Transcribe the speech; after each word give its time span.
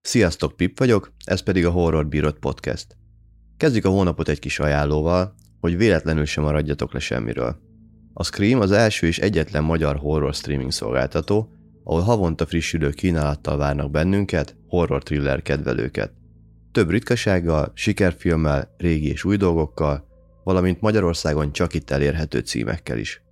Sziasztok, 0.00 0.56
Pip 0.56 0.78
vagyok, 0.78 1.12
ez 1.24 1.42
pedig 1.42 1.66
a 1.66 1.70
Horror 1.70 2.06
Bírod 2.06 2.38
Podcast. 2.38 2.96
Kezdjük 3.56 3.84
a 3.84 3.88
hónapot 3.88 4.28
egy 4.28 4.38
kis 4.38 4.58
ajánlóval, 4.58 5.34
hogy 5.60 5.76
véletlenül 5.76 6.24
sem 6.24 6.44
maradjatok 6.44 6.92
le 6.92 6.98
semmiről. 6.98 7.56
A 8.12 8.24
Scream 8.24 8.60
az 8.60 8.70
első 8.70 9.06
és 9.06 9.18
egyetlen 9.18 9.64
magyar 9.64 9.96
horror 9.96 10.34
streaming 10.34 10.72
szolgáltató, 10.72 11.52
ahol 11.84 12.00
havonta 12.00 12.46
frissülő 12.46 12.90
kínálattal 12.90 13.56
várnak 13.56 13.90
bennünket, 13.90 14.56
horror 14.68 15.02
thriller 15.02 15.42
kedvelőket. 15.42 16.12
Több 16.72 16.90
ritkasággal, 16.90 17.72
sikerfilmmel, 17.74 18.74
régi 18.76 19.08
és 19.08 19.24
új 19.24 19.36
dolgokkal, 19.36 20.11
valamint 20.44 20.80
Magyarországon 20.80 21.52
csak 21.52 21.74
itt 21.74 21.90
elérhető 21.90 22.38
címekkel 22.38 22.98
is. 22.98 23.22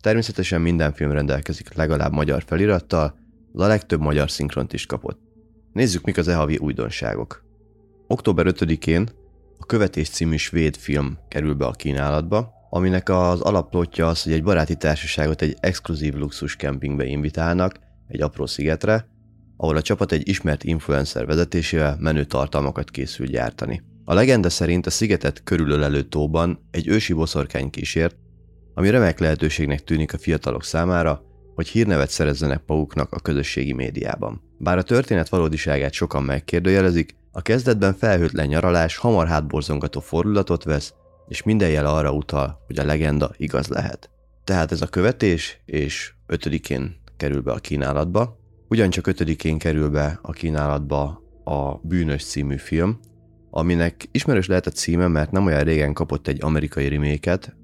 Természetesen 0.00 0.60
minden 0.60 0.92
film 0.92 1.10
rendelkezik 1.10 1.74
legalább 1.74 2.12
magyar 2.12 2.42
felirattal, 2.46 3.18
a 3.52 3.66
legtöbb 3.66 4.00
magyar 4.00 4.30
szinkront 4.30 4.72
is 4.72 4.86
kapott. 4.86 5.20
Nézzük, 5.72 6.04
mik 6.04 6.16
az 6.16 6.28
e-havi 6.28 6.56
újdonságok. 6.56 7.44
Október 8.06 8.46
5-én 8.48 9.08
a 9.58 9.66
Követés 9.66 10.08
című 10.08 10.36
svéd 10.36 10.76
film 10.76 11.18
kerül 11.28 11.54
be 11.54 11.66
a 11.66 11.70
kínálatba, 11.70 12.52
aminek 12.70 13.08
az 13.08 13.40
alapplotja 13.40 14.06
az, 14.06 14.22
hogy 14.22 14.32
egy 14.32 14.42
baráti 14.42 14.76
társaságot 14.76 15.42
egy 15.42 15.56
exkluzív 15.60 16.14
luxus 16.14 16.56
kempingbe 16.56 17.04
invitálnak, 17.04 17.78
egy 18.08 18.20
apró 18.20 18.46
szigetre, 18.46 19.08
ahol 19.56 19.76
a 19.76 19.82
csapat 19.82 20.12
egy 20.12 20.28
ismert 20.28 20.64
influencer 20.64 21.26
vezetésével 21.26 21.96
menő 22.00 22.24
tartalmakat 22.24 22.90
készül 22.90 23.26
gyártani. 23.26 23.82
A 24.08 24.14
legenda 24.14 24.50
szerint 24.50 24.86
a 24.86 24.90
szigetet 24.90 25.42
körülölelő 25.44 26.02
tóban 26.02 26.68
egy 26.70 26.88
ősi 26.88 27.12
boszorkány 27.12 27.70
kísért, 27.70 28.16
ami 28.74 28.90
remek 28.90 29.18
lehetőségnek 29.18 29.84
tűnik 29.84 30.12
a 30.12 30.18
fiatalok 30.18 30.64
számára, 30.64 31.22
hogy 31.54 31.68
hírnevet 31.68 32.10
szerezzenek 32.10 32.62
maguknak 32.66 33.12
a 33.12 33.20
közösségi 33.20 33.72
médiában. 33.72 34.42
Bár 34.58 34.78
a 34.78 34.82
történet 34.82 35.28
valódiságát 35.28 35.92
sokan 35.92 36.22
megkérdőjelezik, 36.22 37.16
a 37.32 37.42
kezdetben 37.42 37.94
felhőtlen 37.94 38.46
nyaralás 38.46 38.96
hamar 38.96 39.26
hátborzongató 39.26 40.00
fordulatot 40.00 40.64
vesz, 40.64 40.94
és 41.28 41.42
minden 41.42 41.70
jel 41.70 41.86
arra 41.86 42.12
utal, 42.12 42.62
hogy 42.66 42.78
a 42.78 42.84
legenda 42.84 43.30
igaz 43.36 43.68
lehet. 43.68 44.10
Tehát 44.44 44.72
ez 44.72 44.82
a 44.82 44.86
követés, 44.86 45.60
és 45.64 46.12
ötödikén 46.26 46.96
kerül 47.16 47.42
be 47.42 47.52
a 47.52 47.58
kínálatba. 47.58 48.38
Ugyancsak 48.68 49.06
ötödikén 49.06 49.58
kerül 49.58 49.88
be 49.88 50.18
a 50.22 50.32
kínálatba 50.32 51.22
a 51.44 51.74
Bűnös 51.82 52.24
című 52.24 52.56
film, 52.56 52.98
aminek 53.58 54.08
ismerős 54.10 54.46
lehet 54.46 54.66
a 54.66 54.70
címe, 54.70 55.08
mert 55.08 55.30
nem 55.30 55.46
olyan 55.46 55.64
régen 55.64 55.92
kapott 55.92 56.28
egy 56.28 56.42
amerikai 56.42 56.88
reméket, 56.88 57.56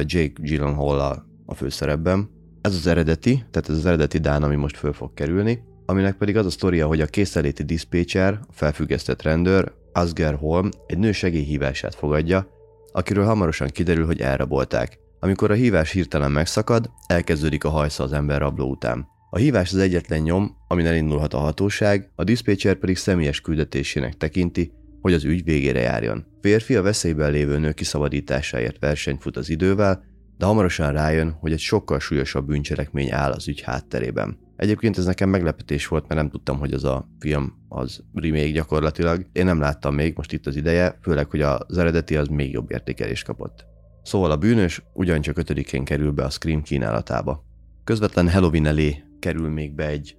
Jake 0.00 0.32
Gyllenhaal 0.36 1.24
a 1.46 1.54
főszerepben. 1.54 2.30
Ez 2.60 2.74
az 2.74 2.86
eredeti, 2.86 3.44
tehát 3.50 3.68
ez 3.68 3.76
az 3.76 3.86
eredeti 3.86 4.18
Dán, 4.18 4.42
ami 4.42 4.54
most 4.54 4.76
föl 4.76 4.92
fog 4.92 5.14
kerülni, 5.14 5.62
aminek 5.86 6.16
pedig 6.16 6.36
az 6.36 6.46
a 6.46 6.50
sztoria, 6.50 6.86
hogy 6.86 7.00
a 7.00 7.06
készeléti 7.06 7.62
diszpécser, 7.62 8.38
a 8.48 8.52
felfüggesztett 8.52 9.22
rendőr, 9.22 9.72
Asger 9.92 10.34
Holm 10.34 10.68
egy 10.86 10.98
nő 10.98 11.12
segélyhívását 11.12 11.94
fogadja, 11.94 12.46
akiről 12.92 13.24
hamarosan 13.24 13.68
kiderül, 13.68 14.06
hogy 14.06 14.20
elrabolták. 14.20 14.98
Amikor 15.20 15.50
a 15.50 15.54
hívás 15.54 15.90
hirtelen 15.90 16.30
megszakad, 16.30 16.90
elkezdődik 17.06 17.64
a 17.64 17.68
hajsza 17.68 18.04
az 18.04 18.12
ember 18.12 18.40
rabló 18.40 18.70
után. 18.70 19.06
A 19.30 19.38
hívás 19.38 19.72
az 19.72 19.78
egyetlen 19.78 20.20
nyom, 20.20 20.56
amin 20.68 20.86
elindulhat 20.86 21.34
a 21.34 21.38
hatóság, 21.38 22.10
a 22.14 22.24
diszpécser 22.24 22.74
pedig 22.74 22.96
személyes 22.96 23.40
küldetésének 23.40 24.16
tekinti, 24.16 24.72
hogy 25.00 25.12
az 25.12 25.24
ügy 25.24 25.44
végére 25.44 25.80
járjon. 25.80 26.26
Férfi 26.40 26.76
a 26.76 26.82
veszélyben 26.82 27.30
lévő 27.30 27.58
nő 27.58 27.72
kiszabadításáért 27.72 28.78
versenyt 28.78 29.22
fut 29.22 29.36
az 29.36 29.50
idővel, 29.50 30.04
de 30.38 30.46
hamarosan 30.46 30.92
rájön, 30.92 31.30
hogy 31.30 31.52
egy 31.52 31.58
sokkal 31.58 32.00
súlyosabb 32.00 32.46
bűncselekmény 32.46 33.12
áll 33.12 33.30
az 33.30 33.48
ügy 33.48 33.60
hátterében. 33.60 34.38
Egyébként 34.56 34.98
ez 34.98 35.04
nekem 35.04 35.28
meglepetés 35.28 35.86
volt, 35.86 36.08
mert 36.08 36.20
nem 36.20 36.30
tudtam, 36.30 36.58
hogy 36.58 36.72
az 36.72 36.84
a 36.84 37.08
film 37.18 37.54
az 37.68 38.02
remake 38.14 38.50
gyakorlatilag. 38.50 39.26
Én 39.32 39.44
nem 39.44 39.60
láttam 39.60 39.94
még, 39.94 40.16
most 40.16 40.32
itt 40.32 40.46
az 40.46 40.56
ideje, 40.56 40.98
főleg, 41.02 41.30
hogy 41.30 41.40
az 41.40 41.78
eredeti 41.78 42.16
az 42.16 42.28
még 42.28 42.52
jobb 42.52 42.70
értékelést 42.70 43.24
kapott. 43.24 43.64
Szóval 44.02 44.30
a 44.30 44.36
bűnös 44.36 44.82
ugyancsak 44.92 45.36
5-én 45.40 45.84
kerül 45.84 46.10
be 46.10 46.24
a 46.24 46.30
Scream 46.30 46.62
kínálatába. 46.62 47.44
Közvetlen 47.84 48.30
Halloween 48.30 48.66
elé 48.66 49.02
kerül 49.18 49.48
még 49.48 49.74
be 49.74 49.86
egy 49.86 50.16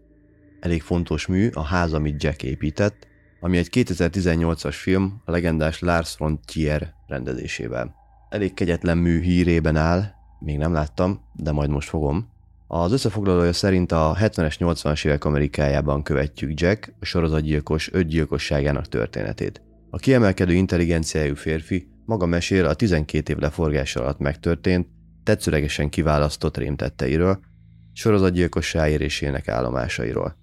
elég 0.60 0.82
fontos 0.82 1.28
mű, 1.28 1.50
a 1.54 1.62
ház, 1.62 1.94
amit 1.94 2.24
Jack 2.24 2.44
épített, 2.44 3.08
ami 3.44 3.58
egy 3.58 3.70
2018-as 3.72 4.76
film 4.78 5.22
a 5.26 5.32
legendás 5.32 5.80
Lars 5.80 6.16
von 6.18 6.40
Trier 6.46 6.94
rendezésével. 7.08 7.96
Elég 8.30 8.54
kegyetlen 8.54 8.98
mű 8.98 9.22
hírében 9.22 9.76
áll, 9.76 10.04
még 10.40 10.58
nem 10.58 10.74
láttam, 10.74 11.22
de 11.34 11.52
majd 11.52 11.70
most 11.70 11.90
fogom. 11.90 12.30
Az 12.68 12.92
összefoglalója 12.92 13.54
szerint 13.54 13.92
a 13.92 14.16
70-es 14.20 14.56
80-as 14.60 15.06
évek 15.06 15.26
Amerikájában 15.26 16.04
követjük 16.04 16.60
Jack, 16.60 16.94
a 17.00 17.06
sorozatgyilkos 17.06 17.92
öt 17.92 18.08
gyilkosságának 18.08 18.88
történetét. 18.88 19.62
A 19.90 19.98
kiemelkedő 19.98 20.54
intelligenciájú 20.54 21.36
férfi 21.36 21.88
maga 22.06 22.26
mesél 22.26 22.66
a 22.66 22.74
12 22.74 23.34
év 23.34 23.40
leforgás 23.40 23.96
alatt 23.96 24.20
megtörtént, 24.20 24.88
tetszőlegesen 25.24 25.90
kiválasztott 25.90 26.58
rémtetteiről, 26.58 27.40
sorozatgyilkosság 27.94 28.92
érésének 28.92 29.48
állomásairól. 29.48 30.41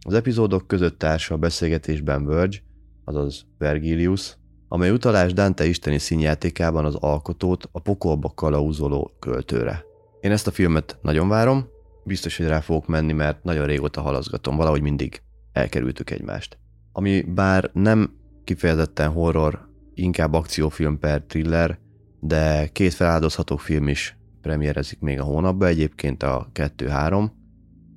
Az 0.00 0.14
epizódok 0.14 0.66
között 0.66 0.98
társa 0.98 1.34
a 1.34 1.38
beszélgetésben 1.38 2.24
Verge, 2.24 2.56
azaz 3.04 3.46
Vergilius, 3.58 4.36
amely 4.68 4.90
utalás 4.90 5.32
Dante 5.32 5.66
isteni 5.66 5.98
színjátékában 5.98 6.84
az 6.84 6.94
alkotót 6.94 7.68
a 7.72 7.80
pokolba 7.80 8.32
kalauzoló 8.34 9.16
költőre. 9.18 9.84
Én 10.20 10.30
ezt 10.30 10.46
a 10.46 10.50
filmet 10.50 10.98
nagyon 11.02 11.28
várom, 11.28 11.68
biztos, 12.04 12.36
hogy 12.36 12.46
rá 12.46 12.60
fogok 12.60 12.86
menni, 12.86 13.12
mert 13.12 13.44
nagyon 13.44 13.66
régóta 13.66 14.00
halaszgatom, 14.00 14.56
valahogy 14.56 14.82
mindig 14.82 15.22
elkerültük 15.52 16.10
egymást. 16.10 16.58
Ami 16.92 17.22
bár 17.22 17.70
nem 17.72 18.14
kifejezetten 18.44 19.10
horror, 19.10 19.68
inkább 19.94 20.32
akciófilm 20.32 20.98
per 20.98 21.22
thriller, 21.22 21.78
de 22.20 22.68
két 22.72 22.94
feláldozható 22.94 23.56
film 23.56 23.88
is 23.88 24.18
premierezik 24.40 25.00
még 25.00 25.20
a 25.20 25.24
hónapban, 25.24 25.68
egyébként 25.68 26.22
a 26.22 26.48
2-3, 26.54 27.30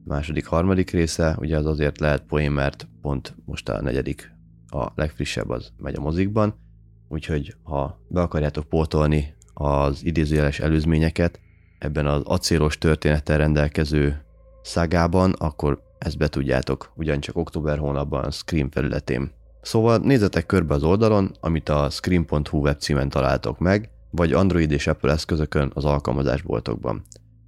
második, 0.06 0.46
harmadik 0.46 0.92
része, 0.92 1.36
ugye 1.40 1.58
az 1.58 1.66
azért 1.66 2.00
lehet 2.00 2.24
poén, 2.24 2.52
mert 2.52 2.88
pont 3.02 3.36
most 3.46 3.70
a 3.70 3.82
negyedik, 3.82 4.32
a 4.68 4.92
legfrissebb 4.96 5.50
az 5.50 5.72
megy 5.78 5.96
a 5.96 6.02
mozikban, 6.02 6.56
úgyhogy 7.08 7.56
ha 7.64 8.00
be 8.08 8.22
akarjátok 8.22 8.64
pótolni 8.64 9.34
az 9.54 10.06
idézőjeles 10.06 10.60
előzményeket, 10.60 11.40
ebben 11.80 12.08
az 12.08 12.22
acélos 12.26 12.78
történettel 12.78 13.38
rendelkező 13.38 14.26
szágában, 14.62 15.32
akkor 15.32 15.82
ezt 15.98 16.18
be 16.18 16.28
tudjátok, 16.28 16.92
ugyancsak 16.96 17.38
október 17.38 17.78
hónapban 17.78 18.24
a 18.24 18.32
Scream 18.32 18.72
felületén. 18.72 19.32
Szóval 19.62 19.98
nézzetek 19.98 20.46
körbe 20.46 20.74
az 20.74 20.84
oldalon, 20.84 21.32
amit 21.40 21.70
a 21.70 21.90
scream.hu 21.90 22.58
webcímen 22.58 23.10
találtok 23.10 23.60
meg, 23.60 23.90
vagy 24.12 24.34
Android 24.34 24.72
és 24.72 24.88
Apple 24.88 25.12
eszközökön 25.12 25.72
az 25.74 25.86
alkalmazásboltokban. 25.86 27.04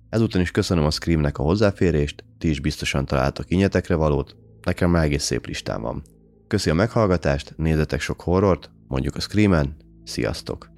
Ezúton 0.10 0.42
is 0.42 0.52
köszönöm 0.52 0.86
a 0.86 0.92
Screamnek 0.92 1.38
a 1.38 1.44
hozzáférést, 1.44 2.24
ti 2.38 2.50
is 2.50 2.60
biztosan 2.60 3.06
találtok 3.06 3.46
inyetekre 3.52 3.96
valót, 3.96 4.36
nekem 4.64 4.90
már 4.90 5.04
egész 5.04 5.24
szép 5.24 5.46
listám 5.46 5.82
van. 5.82 6.04
Köszi 6.48 6.70
a 6.70 6.74
meghallgatást, 6.74 7.54
nézzetek 7.58 8.02
sok 8.02 8.22
horrort, 8.22 8.70
mondjuk 8.88 9.16
a 9.16 9.20
Screamen, 9.20 9.76
sziasztok! 10.04 10.74